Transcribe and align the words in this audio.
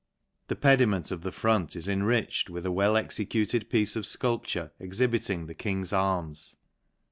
The 0.47 0.55
pediment 0.55 1.11
of 1.11 1.21
the 1.21 1.31
front 1.31 1.73
inriched 1.75 2.49
with 2.49 2.65
a 2.65 2.71
well 2.71 2.97
executed 2.97 3.69
piece 3.69 3.95
of 3.95 4.03
fculpture, 4.05 4.71
shibiting 4.81 5.45
the 5.45 5.53
king's 5.53 5.93
arms. 5.93 6.55